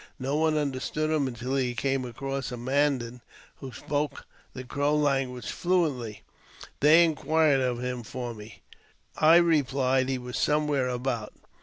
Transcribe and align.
No 0.17 0.35
one 0.35 0.57
understood 0.57 1.11
him 1.11 1.27
until 1.27 1.55
he 1.55 1.75
came 1.75 2.05
across 2.05 2.51
a 2.51 2.57
Mandan 2.57 3.21
who 3.57 3.71
spoke 3.71 4.25
the 4.55 4.63
Crow 4.63 4.95
language 4.95 5.51
fluently. 5.51 6.23
They 6.79 7.05
in 7.05 7.13
quired 7.13 7.61
of 7.61 7.83
him 7.83 8.01
for 8.01 8.33
me. 8.33 8.63
I 9.17 9.35
replied 9.35 10.09
he 10.09 10.17
was 10.17 10.39
somewhere 10.39 10.87
about. 10.87 11.33